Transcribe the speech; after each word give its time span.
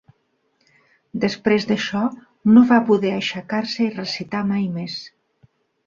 Després 1.25 1.67
d'això, 1.73 2.01
no 2.55 2.65
va 2.73 2.81
poder 2.91 3.15
aixecar-se 3.21 3.89
i 3.89 3.95
recitar 4.03 4.45
mai 4.53 4.71
més. 4.81 4.99